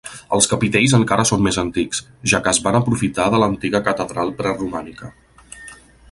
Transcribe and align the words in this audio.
Els 0.35 0.45
capitells 0.51 0.93
encara 0.99 1.25
són 1.31 1.43
més 1.47 1.59
antics, 1.63 1.99
ja 2.33 2.39
que 2.47 2.53
es 2.57 2.61
van 2.67 2.77
aprofitar 2.79 3.27
de 3.35 3.41
l'antiga 3.43 3.83
catedral 3.89 4.33
preromànica. 4.41 5.11